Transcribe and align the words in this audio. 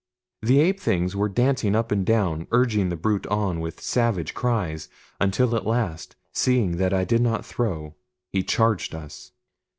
The 0.41 0.59
ape 0.61 0.79
things 0.79 1.15
were 1.15 1.29
dancing 1.29 1.75
up 1.75 1.91
and 1.91 2.03
down 2.03 2.47
urging 2.49 2.89
the 2.89 2.95
brute 2.95 3.27
on 3.27 3.59
with 3.59 3.79
savage 3.79 4.33
cries, 4.33 4.89
until 5.19 5.55
at 5.55 5.67
last, 5.67 6.15
seeing 6.33 6.77
that 6.77 6.91
I 6.91 7.03
did 7.03 7.21
not 7.21 7.45
throw, 7.45 7.93
he 8.33 8.41
charged 8.41 8.95
us. 8.95 9.31